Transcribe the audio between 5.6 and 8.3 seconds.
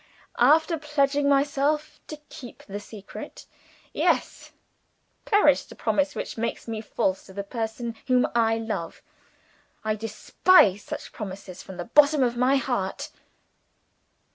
the promise which makes me false to a person whom